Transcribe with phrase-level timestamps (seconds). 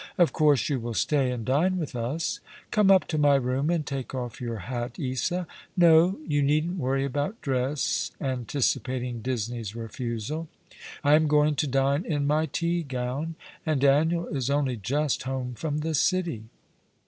[0.17, 2.39] Of course you will stay and dine with us.
[2.71, 5.45] Come up to my room and take off your hat, Isa.
[5.77, 10.79] No, you needn't worry about dress," anticipating Disney's refusal;" we are quite alone.
[11.03, 15.53] I am going to dine in my tea gown, and Daniel is only just home
[15.53, 16.45] from the city."